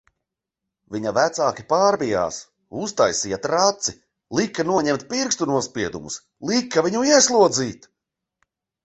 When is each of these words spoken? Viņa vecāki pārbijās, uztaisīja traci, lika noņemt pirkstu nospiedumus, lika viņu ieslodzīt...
Viņa 0.93 1.11
vecāki 1.15 1.65
pārbijās, 1.73 2.39
uztaisīja 2.83 3.39
traci, 3.43 3.93
lika 4.39 4.65
noņemt 4.71 5.05
pirkstu 5.13 5.49
nospiedumus, 5.53 6.17
lika 6.53 6.85
viņu 6.89 7.05
ieslodzīt... 7.11 7.87